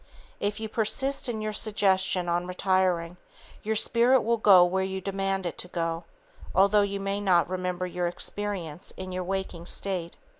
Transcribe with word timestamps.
If 0.39 0.59
you 0.59 0.67
persist 0.67 1.29
in 1.29 1.41
your 1.43 1.53
suggestion 1.53 2.27
on 2.27 2.47
retiring, 2.47 3.17
your 3.61 3.75
spirit 3.75 4.21
will 4.21 4.37
go 4.37 4.65
where 4.65 4.83
you 4.83 4.99
demand 4.99 5.45
it 5.45 5.59
to 5.59 5.67
go, 5.67 6.05
although 6.55 6.81
you 6.81 6.99
may 6.99 7.21
not 7.21 7.47
remember 7.47 7.85
your 7.85 8.07
experience 8.07 8.89
in 8.97 9.11
your 9.11 9.23
waking 9.23 9.67
state. 9.67 10.15